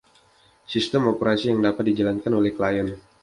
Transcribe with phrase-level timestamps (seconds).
[0.71, 2.87] Sistem operasi yang dapat dijalankan oleh klien.